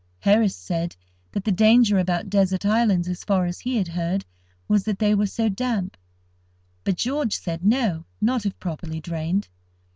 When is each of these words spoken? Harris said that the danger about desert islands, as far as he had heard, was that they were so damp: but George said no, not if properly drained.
Harris 0.21 0.55
said 0.55 0.95
that 1.31 1.43
the 1.43 1.51
danger 1.51 1.99
about 1.99 2.27
desert 2.27 2.65
islands, 2.65 3.07
as 3.07 3.23
far 3.23 3.45
as 3.45 3.59
he 3.59 3.75
had 3.77 3.89
heard, 3.89 4.25
was 4.67 4.83
that 4.85 4.97
they 4.97 5.13
were 5.13 5.27
so 5.27 5.47
damp: 5.47 5.95
but 6.83 6.95
George 6.95 7.37
said 7.37 7.63
no, 7.63 8.05
not 8.19 8.43
if 8.43 8.59
properly 8.59 8.99
drained. 8.99 9.47